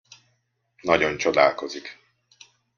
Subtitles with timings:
[0.81, 1.99] Nagyon csodálkozik.